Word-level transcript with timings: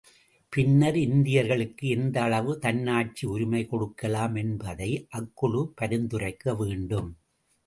பின்னர், 0.53 0.95
இந்தியர்களுக்கு 0.97 1.83
எந்த 1.87 2.21
அளவு 2.21 2.51
தன்னாட்சி 2.59 3.23
உரிமை 3.25 3.61
கொடுக்கலாம் 3.65 4.35
என்பதை 4.35 4.89
அக்குழு 5.19 5.63
பரிந்துரைக்க 5.81 6.55
வேண்டும். 6.55 7.11